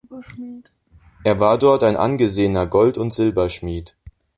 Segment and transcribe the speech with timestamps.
[1.23, 3.95] Er war dort ein angesehener Gold- und Silberschmied.